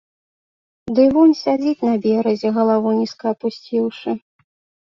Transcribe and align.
Ды 0.99 1.03
вунь 1.17 1.35
сядзіць 1.43 1.85
на 1.89 1.93
беразе, 2.05 2.47
галаву 2.57 2.95
нізка 2.99 3.23
апусціўшы. 3.37 4.09